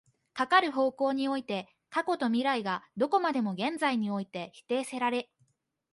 [0.33, 5.29] かかる方向において過去と未来とがどこまでも現在において否定せられ、